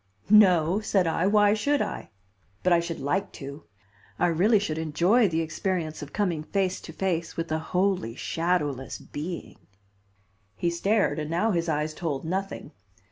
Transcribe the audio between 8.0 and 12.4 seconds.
shadowless being." He stared and now his eyes told